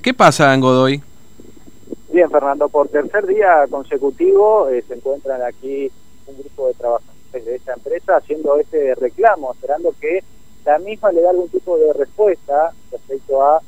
[0.00, 1.02] ¿qué pasa en Godoy?
[2.12, 5.90] Bien, Fernando, por tercer día consecutivo eh, se encuentran aquí
[6.28, 10.22] un grupo de trabajadores de esta empresa haciendo este reclamo, esperando que
[10.64, 13.60] la misma le dé algún tipo de respuesta respecto a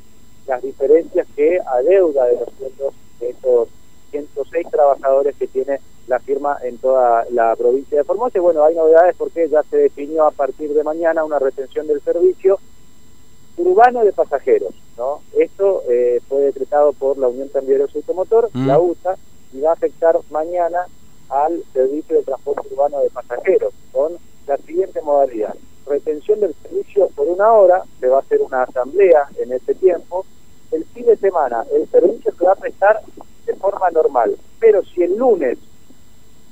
[0.47, 3.67] las diferencias que adeuda de los sueldos de estos
[4.11, 8.37] 106 trabajadores que tiene la firma en toda la provincia de Formosa.
[8.37, 11.99] Y bueno, hay novedades porque ya se definió a partir de mañana una retención del
[11.99, 12.59] servicio
[13.57, 14.73] urbano de pasajeros.
[14.97, 15.21] ¿no?
[15.37, 18.67] Esto eh, fue decretado por la Unión Cambiaros Automotor, mm.
[18.67, 19.17] la UTA,
[19.53, 20.85] y va a afectar mañana
[21.29, 24.13] al servicio de transporte urbano de pasajeros con
[24.47, 25.55] la siguiente modalidad.
[25.85, 30.25] Retención del servicio por una hora, se va a hacer una asamblea en este tiempo.
[30.71, 33.01] El fin de semana el servicio se va a prestar
[33.45, 35.57] de forma normal, pero si el lunes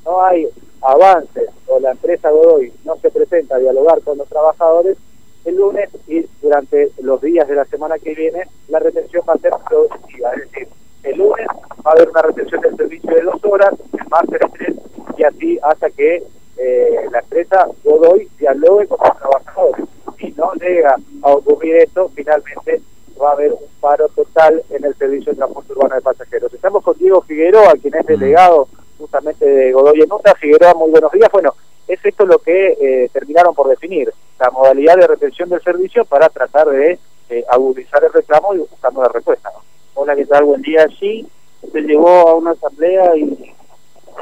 [0.06, 0.48] no hay
[0.82, 4.98] avances o la empresa Godoy no se presenta a dialogar con los trabajadores,
[5.46, 9.38] el lunes y durante los días de la semana que viene la retención va a
[9.38, 10.68] ser progresiva, es decir,
[11.04, 11.48] el lunes
[11.86, 14.76] va a haber una retención del servicio de dos horas, el martes tres
[15.18, 16.24] y así hasta que
[16.58, 19.86] eh, la empresa Godoy dialogue con los trabajadores.
[20.18, 22.82] Si no llega a ocurrir esto, finalmente
[23.22, 26.54] va a haber un paro total en el servicio de transporte urbano de pasajeros.
[26.54, 30.36] Estamos con Diego Figueroa, quien es delegado justamente de Godoy en UTA.
[30.36, 31.30] Figueroa, muy buenos días.
[31.32, 31.54] Bueno,
[31.88, 34.12] es esto lo que eh, terminaron por definir
[34.44, 37.00] la modalidad de retención del servicio para tratar de
[37.30, 39.50] eh, agudizar el reclamo y buscando la respuesta.
[39.94, 40.44] Hola, ¿qué tal?
[40.44, 40.86] Buen día.
[41.00, 41.26] Sí,
[41.72, 43.54] se llegó a una asamblea y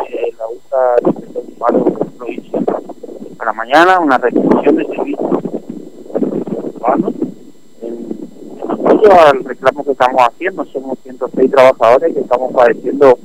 [0.10, 0.96] eh, la USA
[2.20, 2.60] provincia
[3.36, 5.18] para mañana una retención de servicio
[6.76, 7.14] urbano.
[7.82, 13.18] En apoyo al reclamo que estamos haciendo, somos 106 trabajadores que estamos padeciendo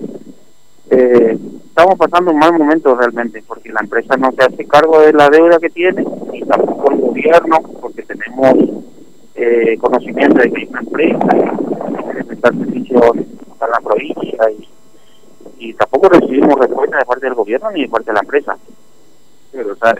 [0.88, 5.12] eh, estamos pasando un mal momento realmente, porque la empresa no se hace cargo de
[5.12, 6.05] la deuda que tiene,
[7.17, 8.55] gobierno, porque tenemos
[9.34, 11.28] eh, conocimiento de que hay una empresa
[12.28, 13.17] que servicios
[13.59, 18.11] para la provincia y, y tampoco recibimos respuesta de parte del gobierno ni de parte
[18.11, 18.56] de la empresa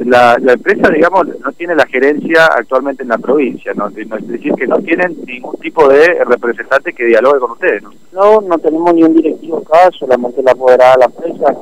[0.05, 3.89] la, la, empresa, digamos, no tiene la gerencia actualmente en la provincia, ¿no?
[3.89, 7.91] es decir, que no tienen ningún tipo de representante que dialogue con ustedes, ¿no?
[8.13, 11.57] No, no tenemos ni un directivo acá, solamente la apoderada de la empresa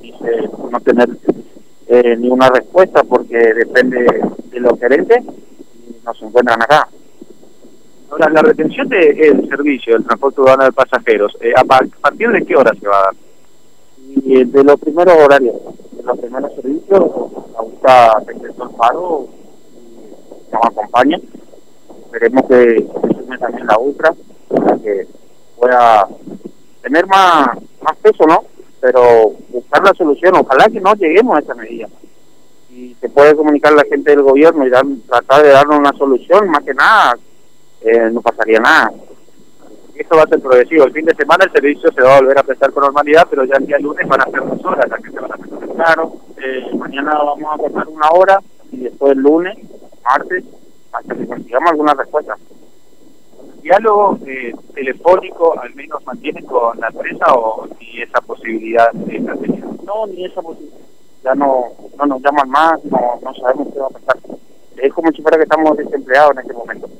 [0.00, 1.08] dice no tener
[1.86, 4.06] eh, ninguna respuesta porque depende
[4.50, 6.88] de los gerentes y no se encuentran acá.
[8.10, 12.56] Ahora, la retención del servicio del transporte urbano de pasajeros, eh, ¿a partir de qué
[12.56, 13.14] hora se va a dar?
[13.98, 15.56] Y de los primeros horarios
[16.04, 17.04] los primeros servicios,
[17.52, 19.28] la UTA presentó el paro
[19.72, 21.18] y nos acompaña.
[22.04, 24.14] Esperemos que se sume también la UTRA
[24.48, 25.06] para que
[25.56, 26.08] pueda
[26.82, 27.48] tener más,
[27.80, 28.44] más peso, ¿no?
[28.84, 31.88] Pero buscar la solución, ojalá que no lleguemos a esa medida.
[32.68, 36.50] Y se puede comunicar la gente del gobierno y dar, tratar de darnos una solución,
[36.50, 37.16] más que nada,
[37.80, 38.92] eh, no pasaría nada
[39.94, 40.84] esto va a ser progresivo.
[40.84, 43.44] El fin de semana el servicio se va a volver a prestar con normalidad, pero
[43.44, 45.68] ya el día lunes van a ser dos horas las que se van a prestar.
[45.68, 48.40] Claro, eh, mañana vamos a cortar una hora
[48.72, 49.56] y después lunes,
[50.04, 50.44] martes,
[50.92, 52.36] hasta que consigamos alguna respuesta.
[53.64, 59.34] ¿El diálogo eh, telefónico al menos mantiene con la empresa o ni esa posibilidad está
[59.36, 59.82] teniendo?
[59.86, 60.80] No, ni esa posibilidad.
[61.22, 64.18] Ya no, no nos llaman más, no, no sabemos qué va a pasar.
[64.76, 66.90] Es como si fuera que estamos desempleados en este momento.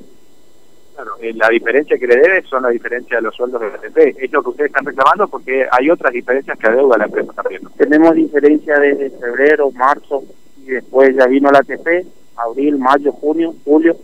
[0.95, 3.75] Claro, eh, la diferencia que le debe son la diferencia de los sueldos de la
[3.75, 4.23] ATP.
[4.23, 7.61] Es lo que ustedes están reclamando porque hay otras diferencias que adeuda la empresa también.
[7.77, 10.23] Tenemos diferencia desde febrero, marzo
[10.63, 13.95] y después ya vino la ATP, abril, mayo, junio, julio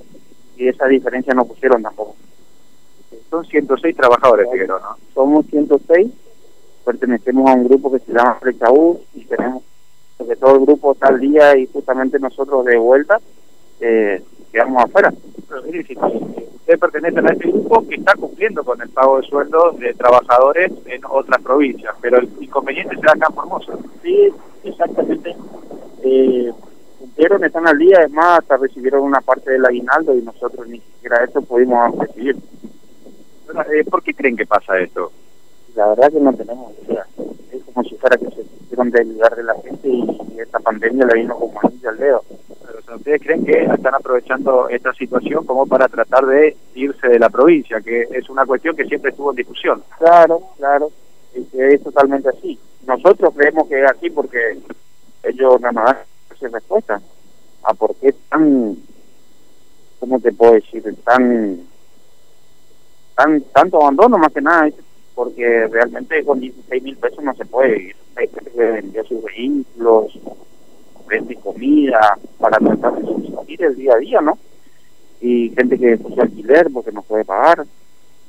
[0.57, 2.20] y esa diferencia no pusieron tampoco.
[3.29, 4.97] Son 106 trabajadores, Figueroa, ¿no?
[5.13, 6.11] Somos 106,
[6.85, 9.63] pertenecemos a un grupo que se llama Flechaús y tenemos
[10.25, 13.19] que todo el grupo está al día y justamente nosotros de vuelta
[13.79, 15.13] eh, quedamos afuera.
[15.47, 19.93] Pero, ustedes pertenecen a este grupo que está cumpliendo con el pago de sueldos de
[19.93, 23.73] trabajadores en otras provincias, pero el inconveniente será acá en Formosa.
[24.03, 24.29] Sí,
[24.63, 25.35] exactamente.
[26.03, 26.51] Eh,
[26.99, 30.79] cumplieron, están al día, es más, hasta recibieron una parte del aguinaldo y nosotros ni
[30.79, 32.35] siquiera eso pudimos recibir.
[33.71, 35.11] Eh, ¿Por qué creen que pasa esto?
[35.75, 37.05] La verdad que no tenemos idea.
[37.51, 41.21] Es como si fuera que se quisieron desligar de la gente y, esta pandemia le
[41.21, 42.23] vino como anillo al dedo.
[42.95, 47.79] ¿Ustedes creen que están aprovechando esta situación como para tratar de irse de la provincia,
[47.79, 49.83] que es una cuestión que siempre estuvo en discusión?
[49.97, 50.91] Claro, claro,
[51.33, 52.59] es, totalmente así.
[52.85, 54.57] Nosotros creemos que es así porque
[55.23, 55.97] ellos no nos dan
[56.51, 57.01] respuesta
[57.63, 58.75] a por qué tan,
[59.99, 60.83] ¿cómo te puedo decir?
[61.03, 61.61] Tan,
[63.15, 64.69] tan tanto abandono más que nada,
[65.15, 67.95] porque realmente con 16 mil pesos no se puede ir.
[68.15, 70.19] Hay gente que vendió sus vehículos,
[71.07, 74.37] vende comida para tratar de subsistir el día a día, ¿no?
[75.19, 77.65] Y gente que puso alquiler porque no puede pagar.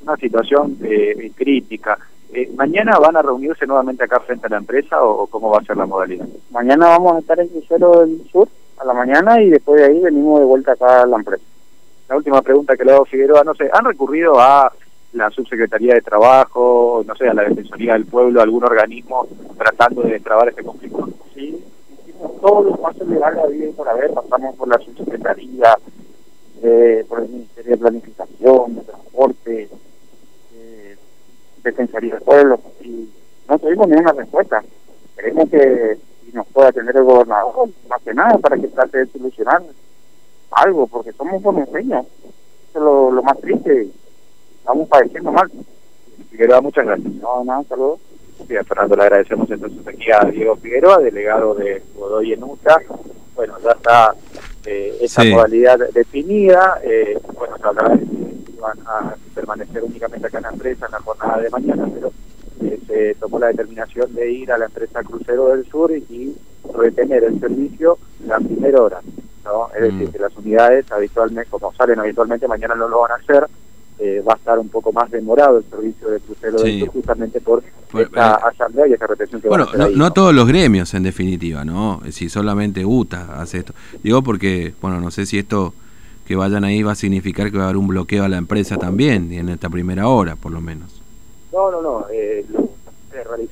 [0.03, 1.97] una situación eh, crítica.
[2.33, 5.65] Eh, ¿Mañana van a reunirse nuevamente acá frente a la empresa o, cómo va a
[5.65, 6.27] ser la modalidad?
[6.51, 10.01] Mañana vamos a estar en Crucero del Sur a la mañana y después de ahí
[10.01, 11.45] venimos de vuelta acá a la empresa.
[12.13, 14.71] La última pregunta que le hago Figueroa, no sé, ¿han recurrido a
[15.15, 19.27] la Subsecretaría de Trabajo, no sé, a la Defensoría del Pueblo, a algún organismo
[19.57, 21.09] tratando de destrabar este conflicto?
[21.35, 21.65] Sí,
[22.07, 25.75] hicimos todos los pasos legales habido y por haber, pasamos por la Subsecretaría,
[26.63, 29.71] eh, por el Ministerio de Planificación, de Transporte,
[30.55, 30.97] eh,
[31.65, 33.09] Defensoría del Pueblo, y
[33.49, 34.63] no tuvimos ninguna respuesta.
[35.17, 35.97] Queremos que
[36.35, 39.63] nos pueda atender el gobernador, más que nada, para que trate de solucionar
[40.53, 42.07] algo, porque somos bonaereños.
[42.71, 43.89] Eso es lo, lo más triste
[44.59, 45.51] estamos padeciendo mal.
[46.31, 47.13] Figueroa, muchas gracias.
[47.15, 48.01] No, nada, saludos.
[48.47, 52.81] Fernando, le agradecemos entonces aquí a Diego Figueroa, delegado de Godoy en UTA.
[53.35, 54.15] Bueno, ya está
[54.67, 56.81] eh, esa modalidad definida.
[56.83, 58.07] Eh, bueno, de
[58.61, 62.13] van a permanecer únicamente acá en la empresa en la jornada de mañana, pero
[62.63, 66.37] eh, se tomó la determinación de ir a la empresa Crucero del Sur y,
[66.73, 69.01] retener el servicio la primera hora.
[69.53, 69.69] ¿No?
[69.75, 70.13] Es decir, mm.
[70.13, 73.47] que las unidades habitualmente, como salen habitualmente, mañana no lo van a hacer
[73.99, 77.63] eh, va a estar un poco más demorado el servicio de crucero de justamente por
[77.95, 80.93] esta eh, asamblea y esta represión que bueno, va a no, no, todos los gremios
[80.95, 82.01] en definitiva, ¿no?
[82.11, 83.75] Si solamente UTA hace esto.
[84.03, 85.73] Digo porque, bueno, no sé si esto
[86.27, 88.77] que vayan ahí va a significar que va a haber un bloqueo a la empresa
[88.77, 91.01] también en esta primera hora, por lo menos.
[91.53, 92.07] No, no, no.
[92.11, 92.45] Eh,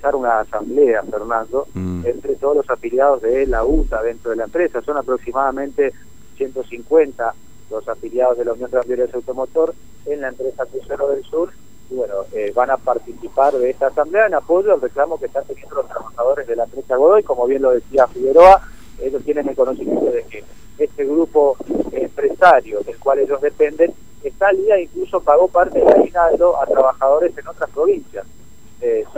[0.00, 2.06] realizar una asamblea, Fernando, mm.
[2.06, 4.81] entre todos los afiliados de la UTA dentro de la empresa.
[4.82, 5.93] Son aproximadamente
[6.37, 7.35] 150
[7.70, 9.75] los afiliados de la Unión de Automotor
[10.06, 11.50] en la empresa Crucero del Sur
[11.91, 15.44] y bueno, eh, van a participar de esta asamblea en apoyo al reclamo que están
[15.44, 18.62] teniendo los trabajadores de la empresa Godoy, como bien lo decía Figueroa,
[19.00, 20.44] ellos tienen el conocimiento de que
[20.79, 21.56] este grupo
[21.93, 23.93] empresario del cual ellos dependen
[24.23, 28.25] está al día incluso pagó parte del aguinaldo a trabajadores en otras provincias.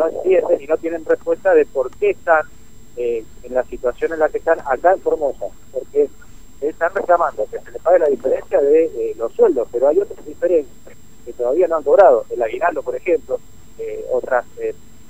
[0.03, 2.43] No entienden y no tienen respuesta de por qué están
[2.97, 6.09] eh, en la situación en la que están acá en Formosa, porque
[6.61, 10.25] están reclamando que se les pague la diferencia de eh, los sueldos, pero hay otras
[10.27, 12.25] diferencias que todavía no han cobrado.
[12.31, 13.39] El aguinaldo, por ejemplo,
[13.79, 14.45] eh, otras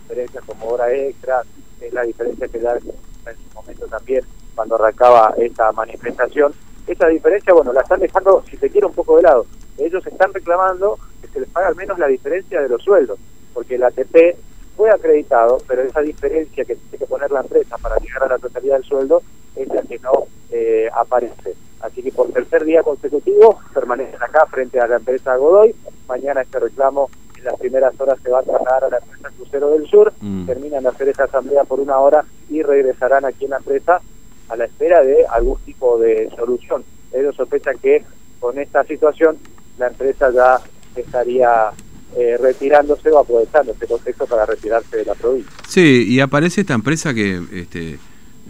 [0.02, 1.42] diferencias como hora extra,
[1.90, 4.24] la diferencia que da en su momento también
[4.54, 6.52] cuando arrancaba esta manifestación.
[6.86, 9.46] Esa diferencia, bueno, la están dejando, si se quiere, un poco de lado.
[9.78, 13.18] Ellos están reclamando que se les pague al menos la diferencia de los sueldos,
[13.54, 14.36] porque el ATP
[14.76, 18.38] fue acreditado, pero esa diferencia que tiene que poner la empresa para llegar a la
[18.38, 19.22] totalidad del sueldo
[19.56, 21.54] es la que no eh, aparece.
[21.80, 25.74] Así que por tercer día consecutivo permanecen acá frente a la empresa Godoy.
[26.08, 29.70] Mañana este reclamo en las primeras horas se va a trasladar a la empresa Crucero
[29.70, 30.12] del Sur.
[30.20, 30.46] Mm.
[30.46, 34.00] Terminan de hacer esa asamblea por una hora y regresarán aquí en la empresa
[34.48, 36.84] a la espera de algún tipo de solución.
[37.12, 38.04] Ellos sospechan que
[38.38, 39.38] con esta situación
[39.78, 40.60] la empresa ya
[40.94, 41.72] estaría
[42.16, 45.52] eh, retirándose o aprovechando este contexto para retirarse de la provincia.
[45.66, 47.98] Sí, y aparece esta empresa que este,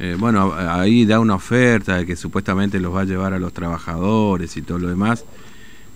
[0.00, 3.52] eh, bueno, ahí da una oferta de que supuestamente los va a llevar a los
[3.52, 5.24] trabajadores y todo lo demás,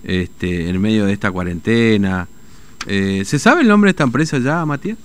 [0.03, 2.27] este, en medio de esta cuarentena.
[2.85, 4.97] Eh, ¿Se sabe el nombre de esta empresa ya, Matías?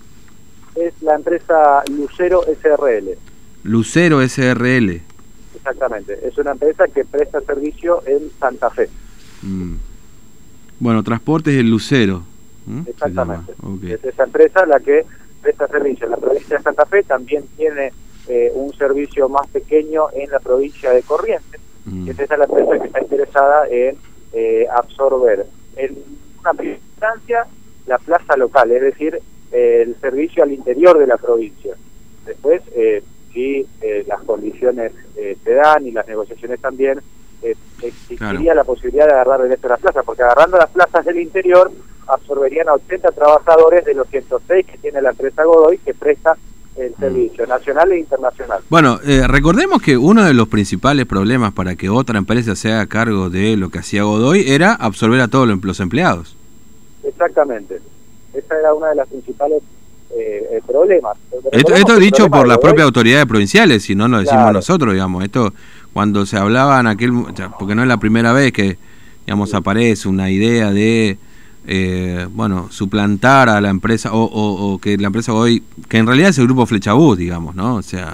[0.75, 3.19] Es la empresa Lucero SRL.
[3.65, 5.01] Lucero SRL.
[5.57, 8.89] Exactamente, es una empresa que presta servicio en Santa Fe.
[9.43, 9.75] Mm.
[10.81, 12.25] Bueno, Transportes el Lucero.
[12.87, 13.53] Exactamente.
[13.89, 15.05] Es esa empresa la que
[15.43, 17.93] presta servicio en la provincia de Santa Fe, también tiene
[18.29, 22.09] eh, un servicio más pequeño en la provincia de Corrientes, mm.
[22.09, 23.97] es esa la empresa que está interesada en
[24.33, 25.47] eh, absorber
[25.77, 25.99] en
[26.41, 27.47] una primera instancia
[27.87, 29.21] la plaza local, es decir,
[29.51, 31.75] el servicio al interior de la provincia.
[32.25, 33.67] Después, eh, si
[34.07, 37.01] las condiciones se dan y las negociaciones también,
[37.83, 41.19] existiría la posibilidad de agarrar el resto de las plazas, porque agarrando las plazas del
[41.19, 41.73] interior
[42.15, 46.37] absorberían a 80 trabajadores de los 106 que tiene la empresa Godoy, que presta
[46.77, 48.61] el servicio nacional e internacional.
[48.71, 52.87] Bueno, eh, recordemos que uno de los principales problemas para que otra empresa se haga
[52.87, 56.37] cargo de lo que hacía Godoy era absorber a todos los empleados.
[57.05, 57.81] Exactamente.
[58.33, 59.63] Esa era una de las principales
[60.17, 61.17] eh, eh problemas.
[61.53, 65.25] Esto, esto dicho por las propias autoridades provinciales, si no lo decimos nosotros, digamos.
[65.25, 65.53] Esto
[65.93, 67.13] cuando se hablaba en aquel,
[67.59, 68.79] porque no es la primera vez que,
[69.27, 71.19] digamos, aparece una idea de
[71.67, 76.39] eh, bueno, suplantar a la empresa o, que la empresa hoy, que en realidad es
[76.39, 77.77] el grupo Flechabús, digamos, ¿no?
[77.77, 78.13] O sea,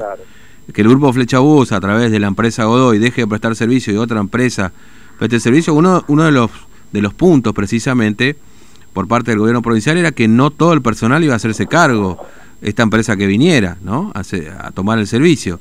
[0.73, 3.97] que el grupo Flechabús a través de la empresa Godoy deje de prestar servicio y
[3.97, 4.73] otra empresa
[5.19, 6.51] preste servicio, uno, uno de los
[6.93, 8.37] de los puntos precisamente
[8.93, 12.19] por parte del gobierno provincial era que no todo el personal iba a hacerse cargo
[12.63, 14.13] esta empresa que viniera, ¿no?
[14.15, 14.23] A,
[14.67, 15.61] a tomar el servicio.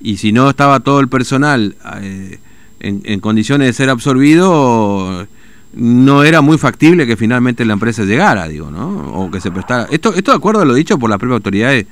[0.00, 2.38] Y si no estaba todo el personal eh,
[2.80, 5.26] en, en condiciones de ser absorbido,
[5.76, 9.12] no era muy factible que finalmente la empresa llegara, digo, ¿no?
[9.14, 9.88] O que se prestara.
[9.90, 11.86] Esto, esto de acuerdo a lo dicho por las propias autoridades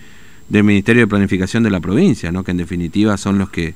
[0.48, 2.44] del Ministerio de Planificación de la provincia, ¿no?
[2.44, 3.74] Que en definitiva son los que,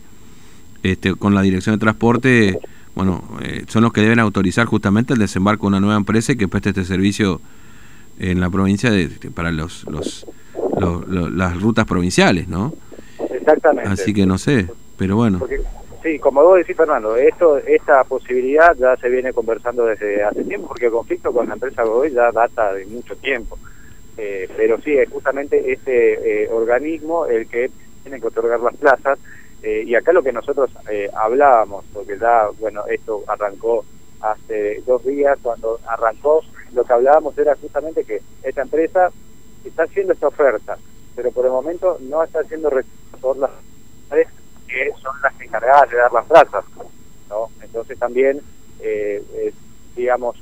[0.82, 2.58] este, con la Dirección de Transporte,
[2.94, 6.36] bueno, eh, son los que deben autorizar justamente el desembarco de una nueva empresa y
[6.36, 7.40] que preste este servicio
[8.18, 10.26] en la provincia de, para los, los,
[11.32, 12.74] las rutas provinciales, ¿no?
[13.30, 13.90] Exactamente.
[13.90, 15.40] Así que no sé, pero bueno.
[16.06, 20.68] Sí, como vos decís, Fernando, esto, esta posibilidad ya se viene conversando desde hace tiempo,
[20.68, 23.58] porque el conflicto con la empresa Godoy ya data de mucho tiempo.
[24.16, 27.72] Eh, pero sí, es justamente este eh, organismo el que
[28.04, 29.18] tiene que otorgar las plazas.
[29.64, 30.70] Eh, y acá lo que nosotros
[31.12, 33.84] hablábamos, porque ya, bueno, esto arrancó
[34.20, 36.40] hace dos días, cuando arrancó,
[36.72, 39.10] lo que hablábamos era justamente que esta empresa
[39.64, 40.78] está haciendo esta oferta,
[41.16, 42.70] pero por el momento no está haciendo
[43.20, 43.50] por las
[44.66, 46.64] que son las encargadas de dar las plazas.
[47.28, 47.48] ¿no?
[47.62, 48.40] Entonces también,
[48.80, 49.52] eh,
[49.94, 50.36] digamos,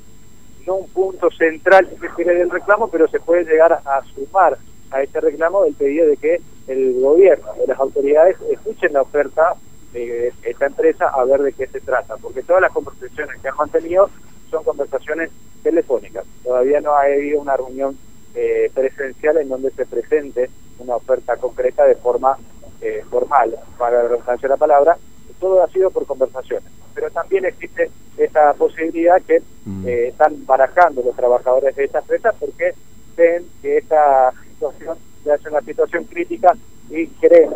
[0.66, 4.59] no un punto central que del reclamo, pero se puede llegar a, sumar
[4.90, 9.54] a este reclamo el pedido de que el gobierno, las autoridades, escuchen la oferta
[9.93, 13.57] de esta empresa a ver de qué se trata, porque todas las conversaciones que han
[13.57, 14.11] mantenido
[14.50, 15.31] son conversaciones
[15.62, 16.25] telefónicas.
[16.43, 17.97] Todavía no ha habido una reunión
[18.35, 22.37] eh, presencial en donde se presente una oferta concreta de forma
[22.85, 24.97] eh, formal, para la redundancia de la palabra,
[25.41, 26.71] todo ha sido por conversaciones.
[26.95, 29.88] Pero también existe esa posibilidad que mm.
[29.88, 32.75] eh, están barajando los trabajadores de esta empresa porque
[33.17, 36.55] ven que esta situación ya es una situación crítica
[36.91, 37.50] y creen,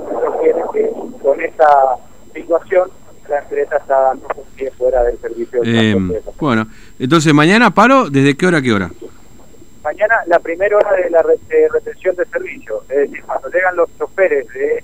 [0.73, 0.91] que
[1.23, 1.97] con esta
[2.35, 2.91] situación
[3.29, 5.61] la empresa está dando un pie fuera del servicio.
[5.63, 6.67] Eh, bueno,
[6.99, 8.91] entonces mañana paro, ¿desde qué hora a qué hora?
[9.85, 14.49] Mañana la primera hora de la retención de servicio, es decir, cuando llegan los choferes
[14.49, 14.83] de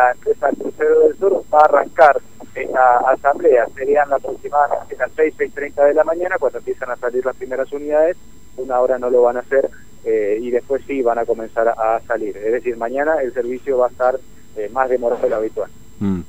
[0.00, 2.20] la empresa Crucero del Sur va a arrancar
[2.54, 3.66] esta asamblea.
[3.74, 8.16] Serían aproximadamente las 6, 6.30 de la mañana cuando empiezan a salir las primeras unidades.
[8.56, 9.70] Una hora no lo van a hacer
[10.04, 12.36] eh, y después sí van a comenzar a, salir.
[12.36, 14.18] Es decir, mañana el servicio va a estar
[14.56, 15.70] eh, más demorado de lo habitual.
[16.00, 16.20] Mm.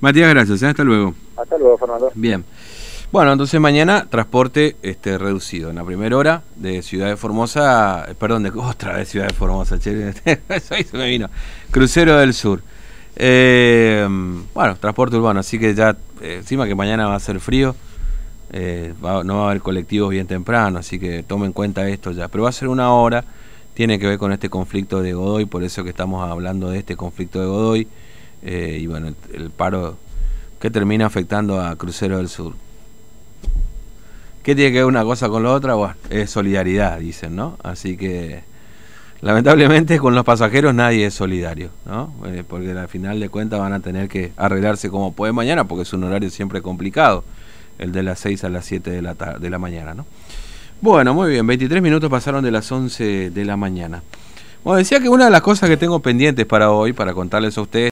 [0.00, 0.62] Matías, gracias.
[0.62, 0.66] ¿eh?
[0.66, 1.14] Hasta luego.
[1.36, 2.12] Hasta luego, Fernando.
[2.14, 2.44] Bien.
[3.12, 5.70] Bueno, entonces mañana transporte este reducido.
[5.70, 9.78] En la primera hora de Ciudad de Formosa, perdón, de otra vez Ciudad de Formosa,
[9.78, 10.12] che,
[10.48, 11.30] eso me vino.
[11.70, 12.60] Crucero del Sur.
[13.16, 14.06] Eh,
[14.54, 17.74] bueno, transporte urbano, así que ya, eh, encima que mañana va a ser frío,
[18.52, 22.28] eh, no va a haber colectivos bien temprano, así que tomen en cuenta esto ya.
[22.28, 23.24] Pero va a ser una hora,
[23.74, 26.96] tiene que ver con este conflicto de Godoy, por eso que estamos hablando de este
[26.96, 27.88] conflicto de Godoy,
[28.42, 29.96] eh, y bueno, el, paro
[30.60, 32.54] que termina afectando a Crucero del Sur.
[34.42, 35.74] ¿Qué tiene que ver una cosa con la otra?
[35.74, 37.58] Bueno, es solidaridad, dicen, ¿no?
[37.62, 38.44] Así que
[39.20, 42.12] lamentablemente con los pasajeros nadie es solidario, ¿no?
[42.26, 45.82] Eh, porque al final de cuentas van a tener que arreglarse como puede mañana, porque
[45.82, 47.24] es un horario siempre complicado,
[47.78, 50.06] el de las 6 a las 7 de la, de la mañana, ¿no?
[50.80, 54.02] Bueno, muy bien, 23 minutos pasaron de las 11 de la mañana.
[54.62, 57.60] Bueno, decía que una de las cosas que tengo pendientes para hoy, para contarles a
[57.60, 57.84] ustedes,